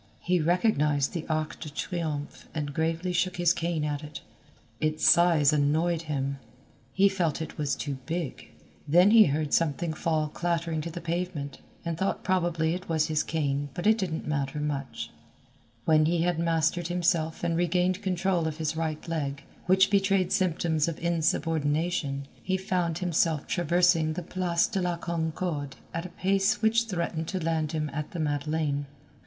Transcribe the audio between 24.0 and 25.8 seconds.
the Place de la Concorde